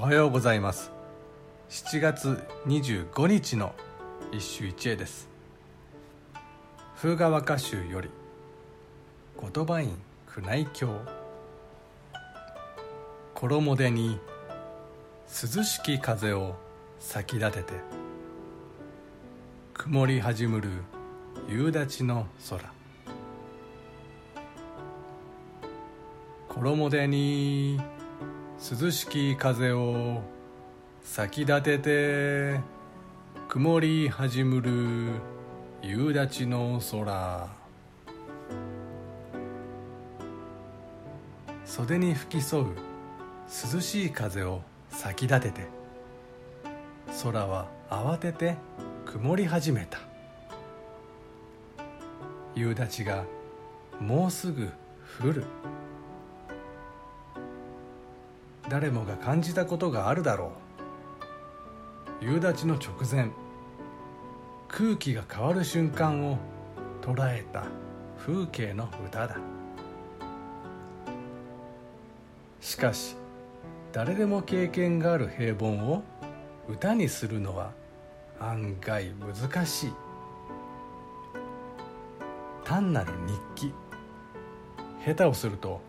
[0.00, 0.92] おはようございます。
[1.70, 3.74] 7月25日の
[4.30, 5.28] 一首一会です。
[6.96, 8.08] 風川歌集より
[9.42, 9.98] 言葉院
[10.36, 10.86] 宮内経。
[13.34, 14.20] 衣手に
[15.26, 16.54] 涼しき風を
[17.00, 17.72] 咲き立てて
[19.74, 20.70] 曇り始むる
[21.48, 22.72] 夕立の空。
[26.48, 27.80] 衣手に
[28.60, 30.20] 涼しき風を
[31.00, 32.60] 咲き立てて
[33.48, 35.12] 曇り始むる
[35.80, 37.48] 夕立の空。
[41.64, 42.66] 袖に吹き添う
[43.74, 45.66] 涼しい風を咲き立てて
[47.22, 48.56] 空は慌てて
[49.06, 50.00] 曇り始めた。
[52.56, 53.24] 夕立が
[54.00, 54.68] もうすぐ
[55.22, 55.44] 降る。
[58.68, 60.52] 誰もが感じたことがあるだろ
[62.20, 62.24] う。
[62.24, 63.30] 夕立の直前
[64.68, 66.38] 空気が変わる瞬間を
[67.00, 67.64] 捉えた
[68.18, 69.36] 風景の歌だ。
[72.60, 73.16] しかし
[73.92, 76.02] 誰でも経験がある平凡を
[76.68, 77.72] 歌にするのは
[78.40, 79.92] 案外難しい。
[82.64, 83.12] 単なる
[83.54, 83.72] 日記。
[85.06, 85.80] 下手をすると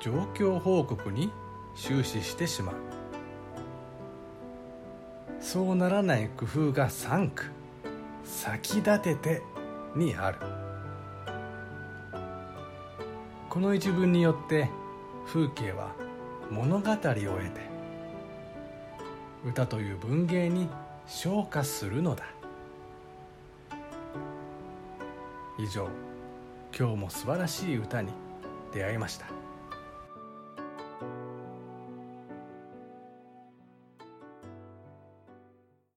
[0.00, 1.30] 状況報告に
[1.74, 2.74] 終始してしまう。
[5.40, 7.50] そうならない工夫が3句
[8.24, 9.42] 「先立てて」
[9.96, 10.38] にある。
[13.50, 14.70] この一文によって
[15.26, 15.94] 風景は
[16.50, 17.60] 物語を得て
[19.44, 20.70] 歌という文芸に
[21.06, 22.24] 昇華するのだ。
[25.58, 25.88] 以上
[26.76, 28.10] 今日も素晴らしい歌に
[28.72, 29.26] 出会いました。